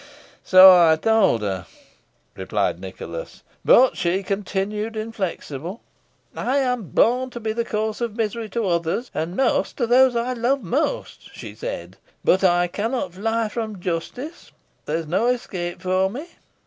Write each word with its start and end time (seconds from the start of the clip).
"So 0.43 0.71
I 0.73 0.95
told 0.95 1.43
her," 1.43 1.67
replied 2.35 2.79
Nicholas 2.79 3.43
"but 3.63 3.95
she 3.95 4.23
continued 4.23 4.95
inflexible. 4.95 5.79
'I 6.35 6.57
am 6.57 6.83
born 6.89 7.29
to 7.29 7.39
be 7.39 7.53
the 7.53 7.63
cause 7.63 8.01
of 8.01 8.15
misery 8.15 8.49
to 8.49 8.65
others, 8.67 9.11
and 9.13 9.35
most 9.35 9.77
to 9.77 9.85
those 9.85 10.15
I 10.15 10.33
love 10.33 10.63
most,' 10.63 11.29
she 11.35 11.53
said; 11.53 11.97
'but 12.25 12.43
I 12.43 12.65
cannot 12.65 13.13
fly 13.13 13.47
from 13.47 13.79
justice. 13.79 14.51
There 14.87 14.97
is 14.97 15.05
no 15.05 15.27
escape 15.27 15.83
for 15.83 16.09
me.'" 16.09 16.25